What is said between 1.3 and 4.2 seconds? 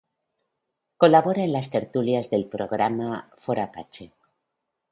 en las tertulias del programa Fort Apache.